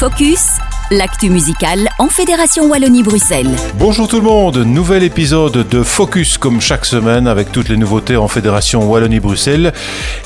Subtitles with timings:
[0.00, 0.56] Focus,
[0.90, 3.50] l'actu musical en Fédération Wallonie-Bruxelles.
[3.78, 8.16] Bonjour tout le monde, nouvel épisode de Focus comme chaque semaine avec toutes les nouveautés
[8.16, 9.74] en Fédération Wallonie-Bruxelles.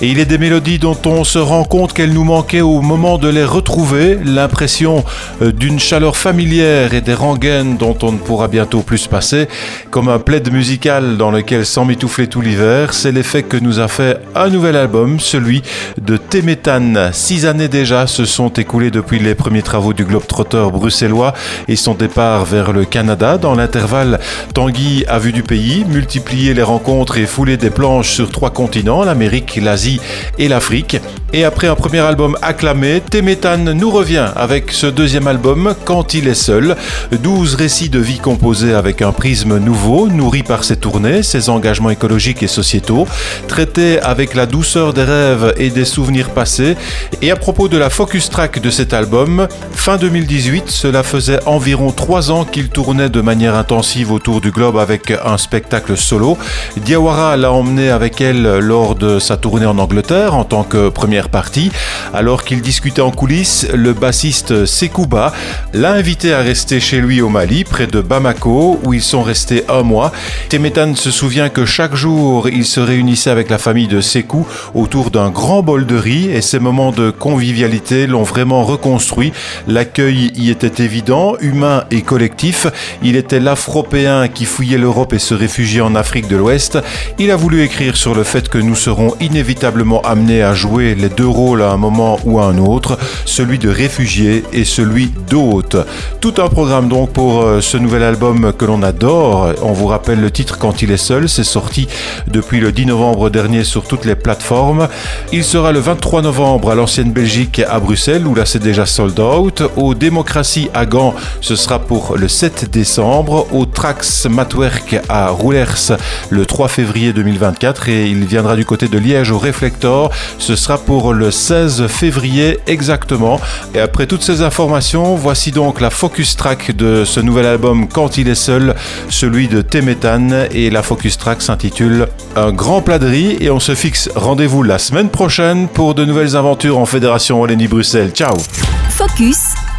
[0.00, 3.18] Et il est des mélodies dont on se rend compte qu'elles nous manquaient au moment
[3.18, 5.04] de les retrouver, l'impression
[5.42, 9.48] euh, d'une chaleur familière et des rengaines dont on ne pourra bientôt plus se passer,
[9.90, 14.20] comme un plaid musical dans lequel s'emmitoufler tout l'hiver, c'est l'effet que nous a fait
[14.36, 15.62] un nouvel album, celui
[16.00, 17.10] de Téméthane.
[17.12, 21.34] Six années déjà se sont écoulées depuis les premiers travaux du Globetrotter bruxellois
[21.66, 23.38] et son départ vers le Canada.
[23.38, 24.20] Dans l'intervalle,
[24.52, 29.02] Tanguy a vu du pays, multiplié les rencontres et foulé des planches sur trois continents,
[29.02, 30.00] l'Amérique, l'Asie
[30.38, 30.98] et l'Afrique.
[31.32, 36.28] Et après un premier album acclamé, Téméthane nous revient avec ce deuxième album, Quand il
[36.28, 36.76] est seul.
[37.10, 41.90] 12 récits de vie composés avec un prisme nouveau, nourri par ses tournées, ses engagements
[41.90, 43.08] écologiques et sociétaux,
[43.48, 46.76] traités avec la douceur des rêves et des souvenirs passés.
[47.22, 49.48] Et à propos de la focus track de cet album,
[49.84, 54.78] fin 2018, cela faisait environ trois ans qu'il tournait de manière intensive autour du globe
[54.78, 56.38] avec un spectacle solo.
[56.78, 61.28] Diawara l'a emmené avec elle lors de sa tournée en Angleterre en tant que première
[61.28, 61.70] partie.
[62.14, 65.34] Alors qu'il discutait en coulisses, le bassiste Sekouba
[65.74, 69.64] l'a invité à rester chez lui au Mali, près de Bamako, où ils sont restés
[69.68, 70.12] un mois.
[70.48, 75.10] Temetan se souvient que chaque jour, il se réunissait avec la famille de Sekou autour
[75.10, 79.34] d'un grand bol de riz et ces moments de convivialité l'ont vraiment reconstruit.
[79.66, 82.66] L'accueil y était évident, humain et collectif.
[83.02, 86.78] Il était l'Afropéen qui fouillait l'Europe et se réfugiait en Afrique de l'Ouest.
[87.18, 91.08] Il a voulu écrire sur le fait que nous serons inévitablement amenés à jouer les
[91.08, 95.76] deux rôles à un moment ou à un autre, celui de réfugié et celui d'hôte.
[96.20, 99.52] Tout un programme donc pour euh, ce nouvel album que l'on adore.
[99.62, 101.88] On vous rappelle le titre Quand il est seul, c'est sorti
[102.26, 104.88] depuis le 10 novembre dernier sur toutes les plateformes.
[105.32, 109.18] Il sera le 23 novembre à l'ancienne Belgique à Bruxelles où là c'est déjà sold
[109.18, 109.33] out.
[109.34, 113.48] Au Démocratie à Gand, ce sera pour le 7 décembre.
[113.52, 115.96] Au Trax Matwerk à Roulers
[116.30, 120.10] le 3 février 2024 et il viendra du côté de Liège au Reflector.
[120.38, 123.40] Ce sera pour le 16 février exactement.
[123.74, 128.18] Et après toutes ces informations, voici donc la focus track de ce nouvel album Quand
[128.18, 128.74] il est seul,
[129.08, 132.06] celui de Téméthane et la focus track s'intitule
[132.36, 136.04] Un grand plat de riz et on se fixe rendez-vous la semaine prochaine pour de
[136.04, 138.10] nouvelles aventures en Fédération Wallonie-Bruxelles.
[138.12, 138.34] Ciao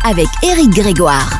[0.03, 1.39] avec Eric Grégoire.